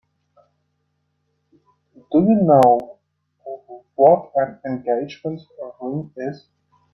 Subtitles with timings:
[2.09, 2.97] Do you know
[3.93, 5.41] what an engagement
[5.79, 6.47] ring is?